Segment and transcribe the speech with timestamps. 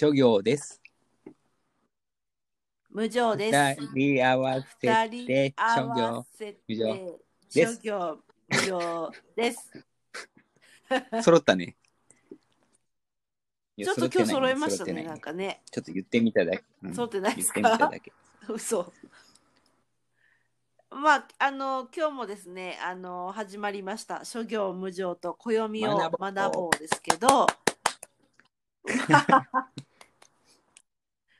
[0.00, 0.80] 諸行です。
[2.88, 3.80] 無常です。
[3.96, 6.24] 二人合わせ二て諸行
[6.68, 7.18] 無常
[7.52, 8.18] です諸行
[8.48, 9.84] 無常です。
[11.20, 11.74] 揃ったね。
[13.76, 15.62] ちょっと今日揃いましたね、なんかね。
[15.68, 16.62] ちょっと言ってみただけ。
[16.84, 17.90] うん揃ってないですか？
[18.48, 18.92] 嘘。
[20.90, 24.24] まあ、あの、今日もですね、あの、始まりました。
[24.24, 27.48] 諸行無常と暦を学ぼうですけど、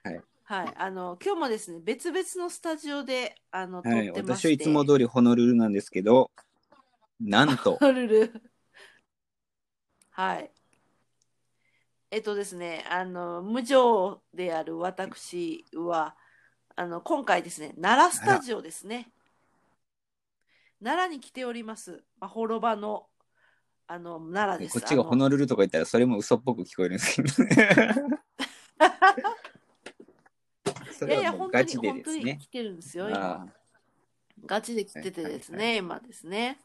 [0.03, 0.21] はい。
[0.45, 4.43] はい、あの、今日もですね、別々のスタジオで、あの、撮っはい、てまして。
[4.43, 6.31] 私はいつも通りホノルルなんですけど、
[7.21, 8.43] なんと、 ホノルル。
[10.11, 10.51] はい。
[12.11, 16.17] えっとですね、あの、無常である私は、
[16.77, 19.13] あの、今回ですね、奈良スタジオですね。
[20.83, 22.05] 奈良に来ております。
[22.19, 23.07] まあ、滅場の、
[23.87, 24.81] あの、奈良です。
[24.81, 27.95] こっちがホノルルとか言ったらそれも嘘っぽく聞こえるんですけどね。
[30.99, 32.47] そいやいや、れはもう本当に、ガチで本ですね当に来。
[32.47, 33.31] てるんですよ、今。
[33.33, 33.47] あ
[34.47, 36.59] ガチで来ててですね、はい今ですね。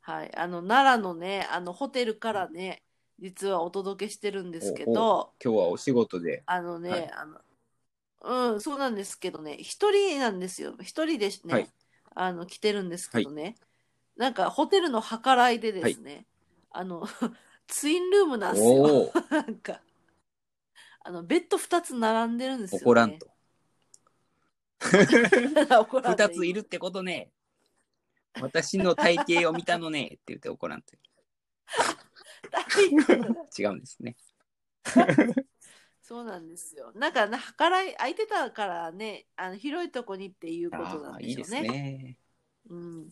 [0.00, 0.36] はい。
[0.36, 2.82] あの、奈良のね、あの、ホテルからね、
[3.18, 6.42] 実はお届けしてるんですけおど、今日はお仕事で。
[6.46, 10.74] あのね、はいあの、うん、そうなんですけどね、一人なんですよ。
[10.80, 11.68] 一人でね、はい
[12.14, 13.56] あの、来てるんですけどね、
[14.16, 16.26] なんか、ホテルの計らいでですね、
[16.70, 17.06] あの、
[17.66, 18.72] ツインルームなんですよ。
[18.72, 19.80] おお、 なんか、
[21.04, 22.84] あの、ベッド二つ並んでるんですよ、ね。
[22.84, 23.29] 怒らんと。
[26.16, 27.30] 二ついるってことね。
[28.40, 30.94] 私の体型を見たのねって言って怒らんと。
[33.58, 34.16] 違うんですね。
[36.02, 36.92] そうなんですよ。
[36.94, 41.62] なんか、な計らい、空いてたからね、あの広いとこにっていうことなんでしょうね。
[41.62, 42.18] ね。
[42.68, 43.08] うん。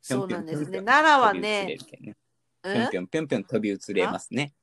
[0.00, 0.82] そうなんですね。
[0.82, 1.76] 奈良はね、
[2.62, 4.54] ぴょんぴょんぴょんぴょん飛び移れますね。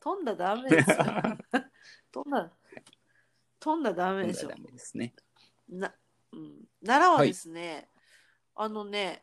[0.00, 0.96] 飛んだらダメですよ。
[2.12, 2.50] 飛んだ、
[3.64, 4.56] 飛んだらダメでしょダ。
[4.56, 5.14] メですね。
[5.70, 5.94] な、
[6.32, 6.68] うん。
[6.84, 7.88] 奈良はですね、
[8.54, 9.22] あのね、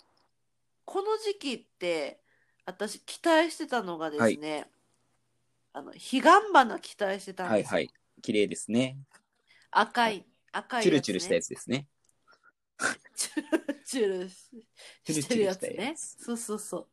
[0.84, 2.24] この時期って、
[2.66, 4.66] 私期待してたのがですね、
[5.74, 6.22] あの、彼岸
[6.52, 7.70] 花期待してたんですよ。
[7.70, 7.94] はいはい。
[8.24, 8.98] 綺麗ですね。
[9.70, 10.84] 赤い、赤いね。
[10.86, 11.88] チュルチュルしたやつですね。
[13.14, 16.88] チュルチュルしてるやつねそうそうそう。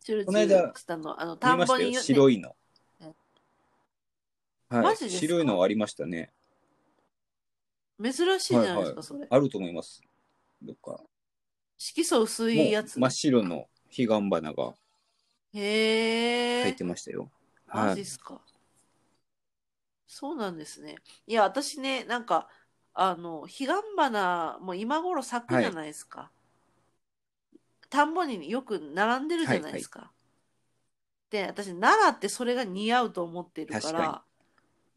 [0.00, 2.56] チュルチュルしたの、あの、田んぼに、ね、白いの。
[4.68, 5.20] はい、マジですか？
[5.20, 6.32] 白いのありましたね。
[8.02, 9.26] 珍しいじゃないですか、はいはいそれ。
[9.28, 10.00] あると思います。
[10.62, 11.00] どっか。
[11.78, 12.98] 色素薄いやつ。
[12.98, 14.74] 真っ白の彼岸花が
[15.54, 16.74] へえ入っ。
[16.74, 17.30] てましたよ。
[17.72, 17.96] マはい。
[17.96, 18.40] ジっすか。
[20.06, 20.96] そうなんですね。
[21.26, 22.48] いや、私ね、なんか、
[22.94, 23.66] あの、彼岸
[23.96, 26.30] 花、もう今頃咲くじゃないですか。
[27.90, 30.12] 田んぼによく並んでるじゃないですか。
[31.30, 34.24] で、私、奈良ってそれが似合うと思ってるから、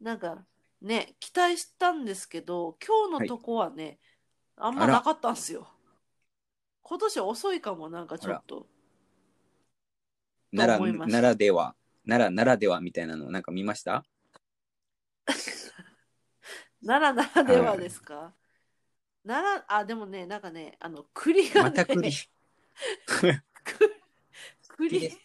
[0.00, 0.44] なんか、
[0.82, 4.00] ね、期待したんですけど、今日のとこはね、
[4.56, 5.68] あんまなかったんですよ。
[6.82, 8.66] 今年遅いかも、なんかちょっと。
[10.54, 11.76] 奈良思いました奈良では、
[12.06, 14.04] 奈良ならではみたいなのなんか見ました？
[16.84, 18.34] 奈良ならではですか、
[19.24, 22.10] 奈良、あ、でもね、なんかね、あの、栗がね、また栗。
[24.68, 25.16] 栗。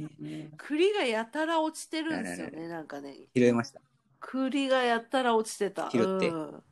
[0.57, 3.15] 栗がやたら落ちてるんですよね、なんかね。
[3.35, 3.81] 拾いました。
[4.19, 5.89] 栗がやたら落ちてた。
[5.89, 6.29] 拾って。
[6.29, 6.63] うん。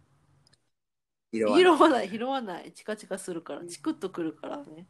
[1.33, 1.59] 拾わない。
[1.59, 2.71] 拾わない、拾わない。
[2.73, 4.87] チカチカするから、チクッとくるからね。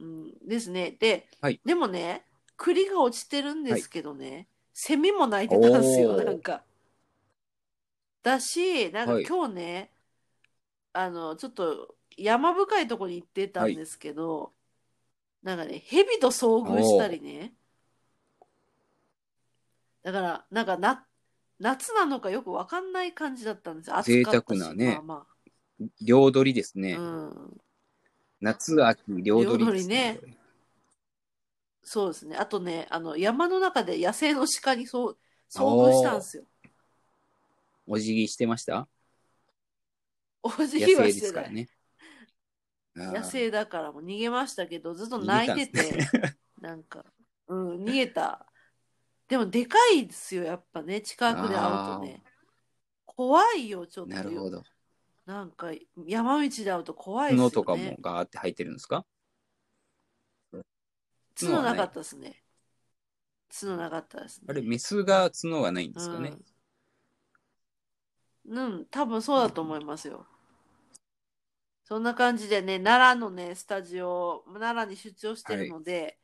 [0.00, 0.92] うん、ですね。
[0.92, 1.60] で、はい。
[1.64, 2.24] でもね、
[2.56, 6.24] 栗が落ちてるんですけどね、セミも鳴いてたんですよ、おー。
[6.24, 6.64] なんか。
[8.22, 9.24] だし、なんかはい。
[9.24, 9.92] 今日ね、
[10.92, 14.52] あの、ちょっと山深いところに行ってたんですけど、
[15.42, 17.54] なんかね、蛇と遭遇したりね。
[20.12, 21.06] だから、なんかな、
[21.58, 23.96] 夏なのかよくわかんない感じだったんですよ。
[23.96, 25.26] 暑かったし贅沢なねまあま
[26.00, 26.96] 両取りですね。
[26.96, 27.00] あ。
[27.00, 27.60] うん。
[28.40, 30.38] 夏、秋、両取りです両取
[31.82, 32.36] そうですね。
[32.36, 35.18] あとね、あの、山の中で野生の鹿にそう
[35.50, 36.44] 遭遇したんですよ。
[37.86, 38.86] お辞儀してました？
[40.42, 41.20] お辞野儀は生してない。
[41.20, 41.68] ですからね。
[42.96, 45.98] あー野生だからもう逃げましたけど、ずっと泣いてて、
[46.60, 47.04] なんか、
[47.46, 48.44] うん、逃げた。
[49.28, 52.22] でもでかいですよ、やっぱね、近くで会うとね。
[53.04, 54.14] 怖いよ、ちょっと。
[54.14, 54.62] なるほど。
[55.26, 55.70] なんか、
[56.06, 57.50] 山道で会うと怖いですよね。
[57.50, 59.04] 角とかもガーって入ってるんですか？
[61.38, 62.42] 角なかったですね。
[63.60, 64.46] 角なかったですね。
[64.48, 66.32] あれ、メスが角がないんですかね？
[68.46, 70.26] うん、うん、多分そうだと思いますよ。
[71.84, 76.18] そんな感じでね、奈良のね、スタジオ、奈良に出張してるので、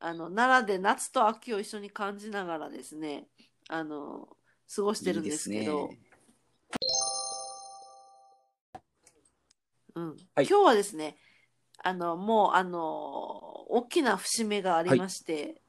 [0.00, 3.26] あの、奈良で夏と秋を一緒に感じながらですね、
[3.68, 4.28] あの、
[4.74, 6.08] 過ごしてるんですけど、いいですね。
[9.94, 10.46] うん、はい。
[10.46, 11.16] 今日はですね、
[11.82, 12.80] あの、もう、あの、
[13.70, 15.62] 大きな節目がありまして、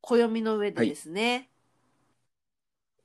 [0.00, 1.50] 暦の上でですね、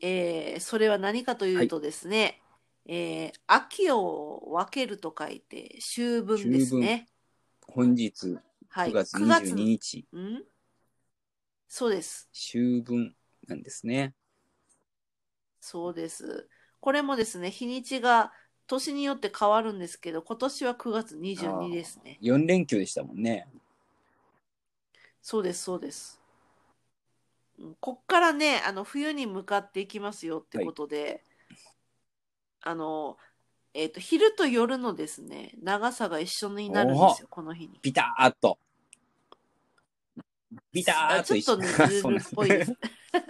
[0.02, 2.42] えーそれは何かというとですね、
[2.86, 7.08] えー秋を分けると書いて、秋分ですね。
[7.68, 8.38] 本日
[8.70, 8.92] はい。
[8.92, 10.44] 9月9月22日、ん？
[11.68, 12.30] そうです。
[12.34, 13.16] 秋分
[13.48, 14.14] なんですね。
[15.60, 16.48] そうです。
[16.80, 18.32] これもですね、日にちが
[18.68, 22.18] 年によって変わるんですけど、今年は9月22ですね。
[22.22, 23.48] 4連休でしたもんね。
[25.22, 26.20] そうです、そうです。
[27.58, 31.24] うんこっからね、あの、冬に向かっていきますよってことで、
[32.62, 33.18] あの、
[33.74, 37.80] えっと、昼と夜のですね、長さが一緒になるんですよ、この日に。
[37.82, 38.58] ビターっと。
[40.72, 42.72] ビターあっとちょっとね、ずれるっぽいです。
[42.72, 42.80] だ
[43.22, 43.30] か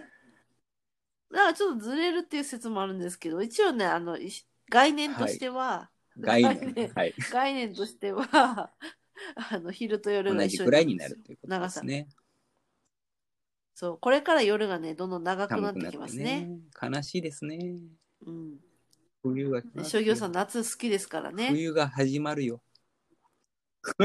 [1.31, 4.31] らちょっとずれるっていう説もあるんですけど、一応ね、あの、い
[4.69, 6.93] 概念としては、概概念念。
[6.93, 7.13] はい。
[7.31, 8.25] 概念としては、
[9.51, 12.07] あの、昼と夜が一緒ぐらいにんですよなるということですね。
[13.75, 16.41] そう、これから夜がね、どんどん長くなってきますね。
[16.45, 16.59] ね。
[16.81, 17.77] 悲しいですね。
[18.25, 18.59] うん。
[19.21, 21.49] 冬が来商業さん夏好きですからね。
[21.49, 22.61] 冬が始まるよ。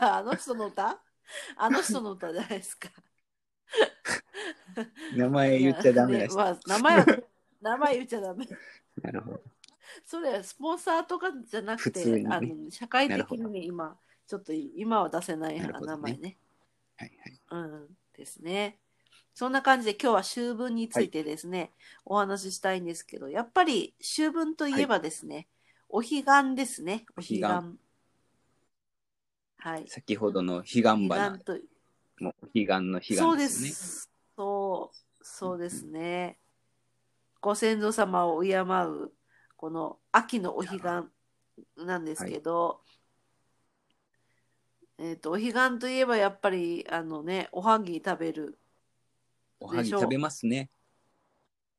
[0.00, 1.02] あの人の歌？
[1.56, 2.88] あの人の歌じゃないですか。
[5.16, 6.30] 名前言っちゃダメだし。
[6.30, 7.06] ねまあ、名前は、
[7.60, 8.46] 名前言っちゃダメ。
[9.02, 9.42] なるほど。
[10.04, 16.38] それ、スポンサーとかじゃなくて、普通にねあの社会的にね、今、ちょっと今は出せないなるほどね名前ね。
[16.96, 17.40] はいはい。
[17.50, 18.78] うん、ですね。
[19.34, 21.72] そんな感じで今日は秋分についてですね、
[22.04, 25.48] お話ししたいんですけど、やっぱり秋分といえばですね、
[25.88, 27.04] お彼岸ですね。
[27.16, 27.42] お彼岸。
[29.58, 29.84] はい。
[29.88, 31.58] 先ほどの彼岸花彼岸と
[32.20, 34.10] もう彼岸の彼岸そうでです。
[34.36, 36.38] そう、そうですね。
[37.40, 39.12] ご先祖様を敬う、
[39.56, 42.80] この秋のお彼岸なんですけど、
[44.98, 48.58] えっ、と、お彼岸といえばやっぱり、あのね、おはぎ食べる。
[49.62, 50.70] おはぎ食べますね。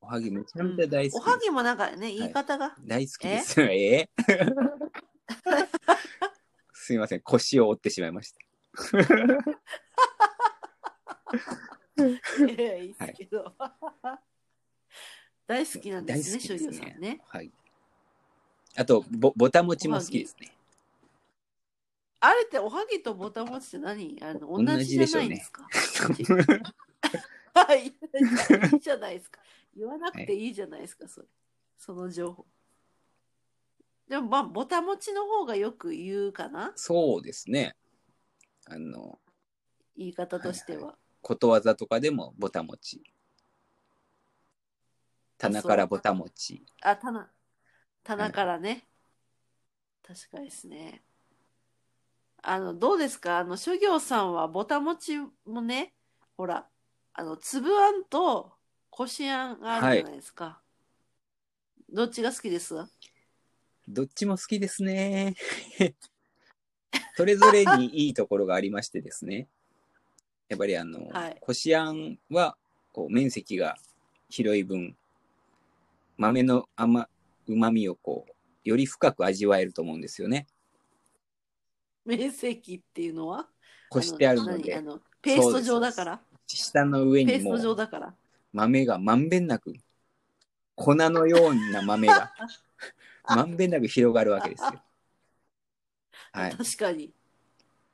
[0.02, 1.18] おはぎめちゃめちゃ大好きです。
[1.18, 3.62] おはぎもなんかね、言い方が、大好きです。
[3.62, 4.10] え？
[6.74, 8.40] すいません、腰を折ってしまいました。
[11.98, 12.02] い
[12.58, 13.54] やいいですけど。
[15.46, 17.22] 大好きなんですね、大好きですね少女さんね。
[17.28, 17.52] はい。
[18.76, 20.56] あと、ぼ、ぼたもちも好きですね。
[22.22, 24.18] あれっておはぎとぼたもちって何？
[24.22, 25.68] あの同同じじゃじでしょうねないんですか
[27.54, 27.88] はい、
[28.74, 29.40] いいじゃないですか。
[29.76, 31.28] 言わなくていいじゃないですか、それ。
[31.78, 32.46] その情報。
[34.08, 37.76] でも、まあ、ぼたもちの方がよく言うかなそうですね。
[38.66, 39.20] あの、
[39.96, 40.88] 言い方としては。
[40.88, 43.02] はいことわざとかでもぼたもち。
[45.38, 46.66] 棚からぼたもち。
[46.82, 47.32] あ、棚、
[48.04, 48.86] 棚からね。
[50.06, 51.02] 確かですね。
[52.42, 53.38] あの、どうですか？
[53.38, 55.96] あの、諸行さんはぼたもちもね、
[56.36, 56.70] ほら、
[57.14, 58.52] あの、粒あんと
[58.90, 60.62] こしあんがあるじゃないですか。
[61.92, 62.76] どっちが好きです？
[63.88, 65.36] どっちも好きですね。
[67.16, 69.48] それぞれにいいところがありましてですね。
[70.50, 72.58] やっぱりあの、はいこしあんは
[72.92, 73.78] こう面積が
[74.30, 74.96] 広い分、
[76.18, 77.08] 豆の甘、
[77.48, 78.34] 旨味をこう、
[78.68, 80.48] より深く味わえると思うんですよね。
[82.06, 83.48] 面積っていうのは？
[83.90, 84.64] こしてあるの何？
[84.64, 86.22] であ、のペースト状だから？
[86.48, 88.14] 下の上ペーストにもう状だから。
[88.52, 89.74] 豆がまんべんなく、
[90.76, 92.34] 粉のような豆が
[93.26, 94.82] まんべんなく広がるわけですよ。
[96.32, 96.56] はい。
[96.56, 97.12] 確かに。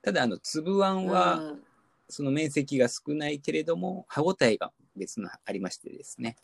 [0.02, 1.64] ただ、あの、粒あんは、うん
[2.10, 6.36] その面積が少ないけれども、歯ごたえが別のありましてですね。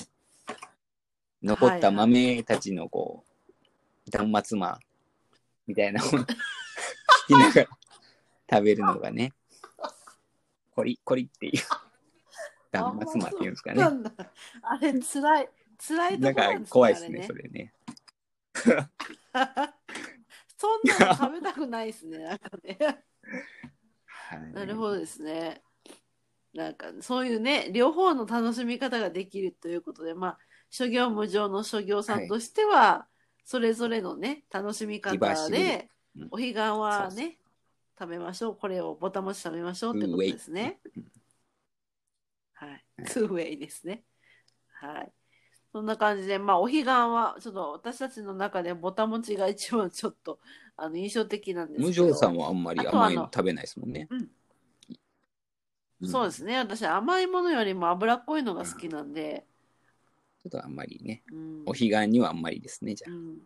[1.42, 3.26] 残った豆たちのこ
[4.08, 4.80] う、断末魔
[5.66, 6.28] みたいなもの聞
[7.28, 7.68] きながら
[8.52, 9.34] 食べるのがね、
[10.76, 11.54] コリコリっていう、
[12.76, 13.82] 断末っていうんですかね。
[13.82, 14.12] なんだ
[14.62, 15.50] あれ、つらい。
[15.78, 16.70] つらいとなんかころなんですね。
[16.70, 17.74] 怖いですね、それね。
[20.58, 22.20] そんなの食べたくないですね。
[22.20, 22.78] なんかね。
[24.06, 25.62] はい、なるほどですね。
[26.54, 30.38] なんか、そういうね、両方の楽しみ方ができるということで、まあ、
[30.70, 33.08] 諸行無常の諸行さんとしては、
[33.44, 37.38] それぞれのね、楽しみ方でうん、お彼岸はね、
[38.00, 38.56] 食べましょう。
[38.56, 40.80] これをぼたもち食べましょうってことですね。
[40.96, 41.05] はい。
[43.06, 44.04] ツーウェイですね。
[44.80, 45.12] はい。
[45.72, 50.40] そんな感じで、まあ、お彼岸は、ちょっと私たちの中でぼたもちが一番ちょっと、
[50.78, 52.06] あの、印象的なんですけど。
[52.06, 54.08] 無常さんはあんまり甘いのの食べないですもんね。
[56.04, 56.58] そうですね。
[56.58, 59.46] 私、甘いものよりも脂っこいのが好きなんで。
[60.44, 61.62] ちょっとあんまりね、うん。
[61.66, 63.12] お彼岸にはあんまりですね、じゃあ。
[63.12, 63.40] うん。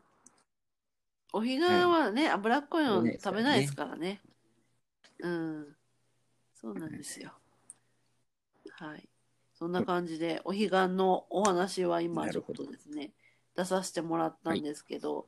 [1.32, 5.30] お彼岸はね、脂っこいの食べないですからね食べないですからね。
[5.30, 5.76] うん。
[6.54, 7.32] そうなんですよ。
[8.72, 9.10] はい。
[9.60, 13.12] そんな感じで、お彼岸のお話は今ちょっとですね、
[13.56, 15.28] 出させてもらったんですけど、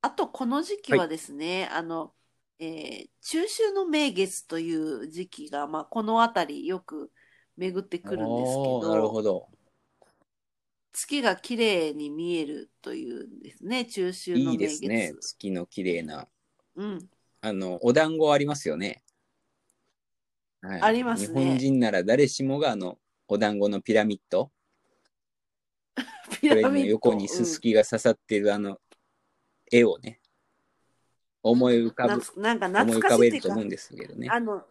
[0.00, 2.14] あとこの時期はですね、あの、
[2.58, 7.10] えー中秋の名月という時期が、まあ、この辺りよく
[7.56, 9.48] 巡ってくるんですけおーなるど、ほど。
[10.92, 14.80] 月が綺麗に見えるというんですね、中秋のいい名月。
[14.80, 15.14] ですね。
[15.20, 16.26] 月の綺麗な。
[16.76, 17.10] うん。
[17.42, 19.02] あの、お団子ありますよね。
[20.62, 24.50] はいありますね日本人なら誰しもがあの、お団子のピラミッド。
[26.40, 28.80] ピこれラミッドの横にすすきが刺さってるあの、
[29.70, 30.20] 絵をね、
[31.42, 34.28] 思い浮かぶ、んか思い浮懐かしいっていうかかべると思うんですけどね。
[34.30, 34.64] あの、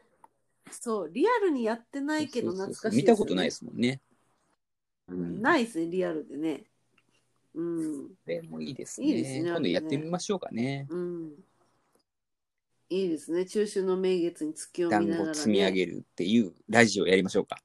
[0.72, 4.02] そう、リアルにやってないけどそうそうそう懐かしい、見たことないですもんね。
[5.08, 6.66] うん、ないですね、リアルでね。
[7.54, 8.08] うん。
[8.10, 9.08] これもいいですね。
[9.08, 10.88] いいですね今度やってみましょうかね。
[10.90, 11.34] うん。
[12.90, 13.46] いいですね。
[13.46, 15.34] 中秋の名月に月を見団ながら、ね。
[15.34, 17.58] 子積み上げるっていうラジオやりましょうか。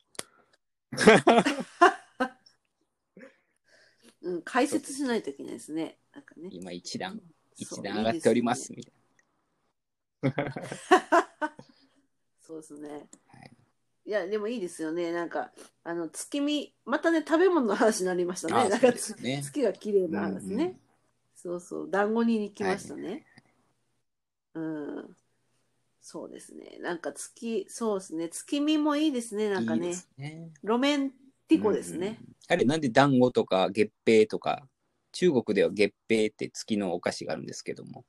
[4.23, 5.99] うん、解説しないといけないですね。
[6.14, 6.49] なんかね。
[6.52, 7.20] 今一段、
[7.56, 8.73] 一段上がっております。
[8.73, 10.35] いいみたい
[12.40, 12.88] そうですね。
[12.90, 13.50] はい
[14.06, 15.12] いや、でもいいですよね。
[15.12, 15.52] なんか、
[15.85, 18.68] あの、月見、またね、食べ物の話になりましたね。
[18.68, 19.40] なんかね。
[19.42, 20.54] 月が綺麗な話ね。
[20.54, 20.80] うんうん
[21.42, 23.25] そうそう、団子に行きましたね。
[24.52, 25.16] うん。
[26.00, 26.78] そうですね。
[26.80, 28.28] なんか月、そうですね。
[28.28, 29.50] 月見もいいですね。
[29.50, 29.88] なんかね。
[29.88, 30.50] いいですね。
[30.62, 31.11] ロメン
[31.47, 32.19] ティコですね。
[32.21, 32.37] うんうん。
[32.49, 34.66] あれ、なんで団子とか月餅とか、
[35.12, 38.04] 中国では月餅って月のお菓子があるんですけども、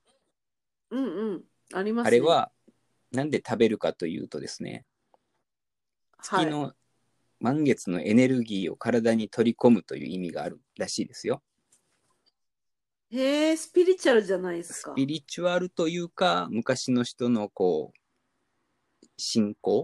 [0.90, 1.44] うん、うん
[1.74, 2.08] ありますね。
[2.08, 2.52] あれは、
[3.12, 4.86] なんで食べるかというとですね、
[6.18, 6.74] はい、月の
[7.42, 11.42] 満月のエネルギーを体に取り込むという意味があるらしいですよ。
[13.12, 14.92] へえ、スピリチュアルじゃないですか。
[14.92, 19.84] スピリチュアルというか、昔の人のこう、信仰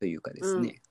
[0.00, 0.82] というかですね。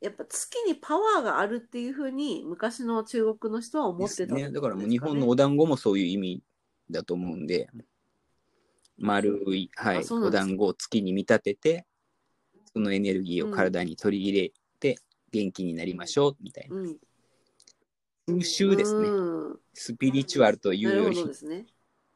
[0.00, 4.54] やっぱ月にパワーがあるっていうふうに昔の中国の人は思でってたってことすね。
[4.54, 6.42] だからもう日本のお団子もそういう意味
[6.90, 7.68] だと思うんで、
[8.96, 11.86] 丸い、はいあ、そうなんおですか団子を月に見立てて、
[12.72, 14.96] そのエネルギーを体に取り入れて、
[15.30, 16.76] 元気になりましょうみたいな。
[16.76, 16.96] うん。
[18.26, 19.08] 風習ですね。
[19.08, 21.66] うんスピリチュアルというよりね。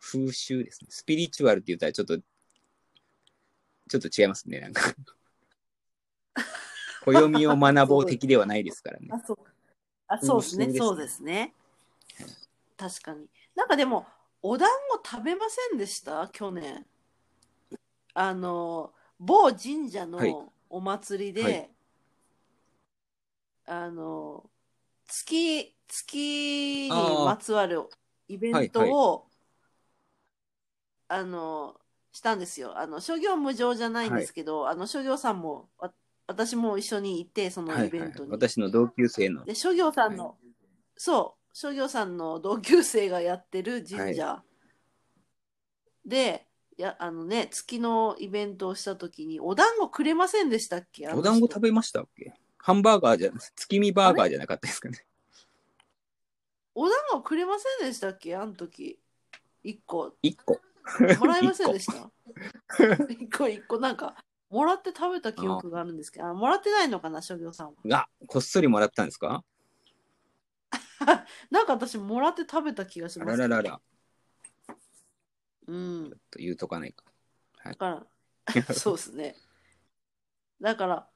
[0.00, 0.88] 風習ですね。
[0.90, 4.82] スピリチュアルって言ったらちょっと、ちょっと違いますね、なんか。
[7.06, 9.08] 暦を学ぼう的ではないですからね。
[9.10, 9.42] あ、そうか。
[10.08, 10.72] あ、そうですね。
[10.74, 11.54] そうですね。
[12.76, 13.28] 確かに。
[13.54, 14.06] なんかでも、
[14.42, 16.28] お団子食べませんでした？
[16.28, 16.84] 去年。
[18.14, 21.70] あの、某神社はいのお祭りで、はい
[23.66, 24.50] あの、
[25.06, 27.82] 月、月にまつわる
[28.28, 29.26] イベントを、
[31.08, 31.80] あの、
[32.12, 32.78] したんですよ。
[32.78, 35.92] あの、諸行無常じゃないんですけど、あの、諸行さんも、わ
[36.26, 38.30] 私も一緒に行って、そのはいはいイベントに。
[38.30, 39.44] 私の同級生の。
[39.44, 40.36] で、諸行さんの、
[40.96, 44.42] そう、諸行さんの同級生がやってる神社、
[46.06, 51.08] で、や、あのね、月のイベントをしたときに、お団子くれませんでしたっけ？
[51.08, 52.34] お団子食べましたっけ？
[52.58, 55.04] ハンバーガーじゃ、月見バーガーじゃなかったですかね。
[56.74, 58.36] お団子くれませんでしたっけ？
[58.36, 58.98] あの時。
[59.62, 60.14] 一個。
[60.22, 60.60] 一個。
[61.18, 62.10] もらえませんでした？
[63.08, 64.16] 一個一個、なんか、
[64.50, 67.74] もらって食べた記憶があるんですけど、あもらってないのかな、諸行さんは。
[67.86, 69.44] が、こっそりもらったんですか？
[71.50, 73.38] なんか私、もらって食べた気がしあます。
[73.38, 73.80] らららら。
[75.66, 76.10] うん。
[76.30, 77.04] と言うとかないか。
[77.64, 78.06] だから、
[78.74, 79.36] そうですね。
[80.60, 81.08] だから、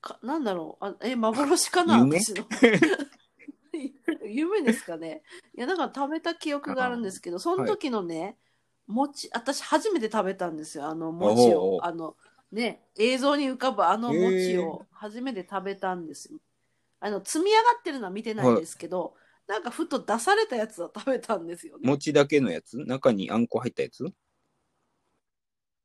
[0.00, 0.84] かなんだろう。
[0.84, 1.98] あえ、幻かな？
[1.98, 2.18] 夢？
[2.20, 2.46] 私の。
[4.26, 5.22] 夢ですかね。
[5.56, 8.36] いや、だから食べた記憶があるんですけど、その時のね、
[8.86, 10.86] 餅、私初めて食べたんですよ。
[10.86, 11.62] あの餅を。
[11.62, 12.16] おうおうあの、
[12.52, 16.38] ね、映像に浮かぶあの餅へを初めて食べたんですよ。
[17.00, 19.14] あの、積み上がってるのは見てないんですけど、
[19.46, 21.88] なんかふと出されたやつを食べたんですよね。
[21.88, 22.78] 餅だけのやつ？
[22.78, 24.04] 中にあんこ入ったやつ？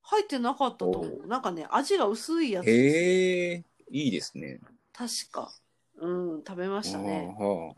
[0.01, 1.27] 入ってなかったと思おう。
[1.27, 4.59] なんかね、味が薄いやつですよへえ、いいですね。
[4.93, 5.51] 確か。
[5.97, 7.35] うん、食べましたね。
[7.37, 7.73] は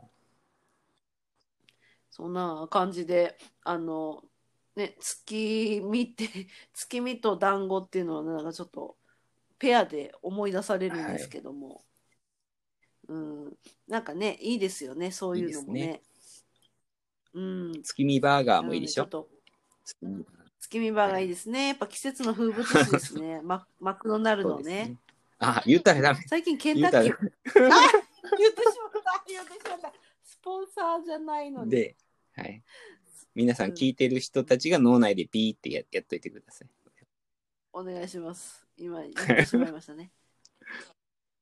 [2.22, 4.24] そんな感じで、あの、
[4.76, 6.30] ね、月見って、
[6.72, 8.96] 月見と団子っていうのはなんかちょっと
[9.58, 11.84] ペアで思い出されるんですけども。
[13.08, 16.04] うん、なんかね、いいですよね、そういうのもいいでね。
[17.34, 17.82] うん。
[17.82, 19.06] 月見バーガーもいいでしょ？
[19.12, 19.28] ょ
[20.60, 21.70] 月見バーガーいいですね。
[21.70, 23.42] やっぱ季節の風物詩ですね。
[23.42, 24.96] ママクドナルドね。
[25.40, 26.22] あ、言ったらダメ。
[26.28, 27.14] 最近ケン言タッキー。
[27.14, 29.24] あ言ってしまった。
[29.28, 29.92] 言ってしまった。
[30.22, 31.68] スポンサーじゃないの。
[31.68, 31.98] で、
[32.36, 32.64] はい。
[33.34, 36.70] 皆さん聞いてる人たちが脳内でピーってややっといてください。
[37.74, 38.68] お願いします。
[38.78, 40.12] 今 言ってしまいましたね。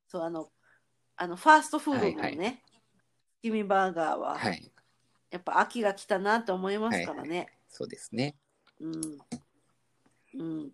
[0.07, 0.51] そう、あの、
[1.15, 2.53] あの、ファーストフードのね、はいは
[3.41, 4.71] 月見バーガーは、はい。
[5.31, 7.47] やっぱ秋が来たなと思いますからね。
[7.69, 8.35] そうですね。
[8.79, 9.19] うん。
[10.35, 10.71] うん。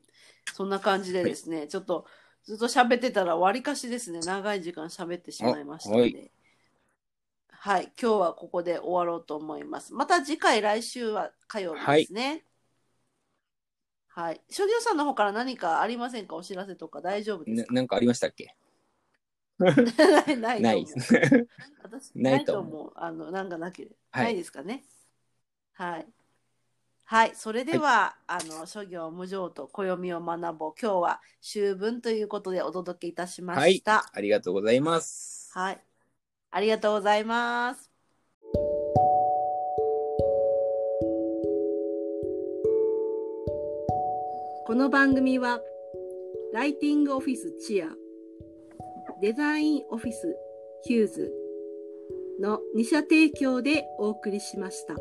[0.53, 2.05] そんな感じでですね、ちょっと
[2.43, 6.31] ずっと喋ってたらわりかしですね、長い時間喋ってしまいましたのあで。
[7.65, 9.91] はい、今日はここで終わろうと思います。
[9.95, 12.43] また次回、来週は火曜日ですね。
[14.07, 14.41] はい。
[14.51, 16.35] 諸行さんの方から何かありませんか？
[16.35, 17.73] お知らせとか大丈夫ですか？
[17.73, 18.55] なかありましたっけ？
[19.57, 19.71] な
[20.31, 21.47] いないないと思うです。
[21.81, 22.91] 私なないいと思う。
[22.93, 23.95] あの、なんかなければ。
[24.11, 24.83] はいないですかね？
[25.73, 26.07] はい。
[27.05, 27.35] はい。
[27.35, 30.73] それでは、あの、諸行無常と暦を学ぼう。
[30.79, 34.07] 今日は秋分ということでお届けいたしました。
[34.13, 35.51] ありがとうございます。
[35.57, 35.81] はい。
[36.51, 37.91] ありがとうございます。
[44.67, 45.61] この番組は、
[46.53, 47.87] ライティングオフィスチア、
[49.21, 50.35] デザインオフィス
[50.83, 51.33] ヒューズ
[52.41, 54.95] の2社提供でお送りしました。